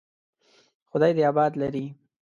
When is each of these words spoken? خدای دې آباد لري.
خدای 0.89 1.11
دې 1.17 1.23
آباد 1.31 1.51
لري. 1.61 1.85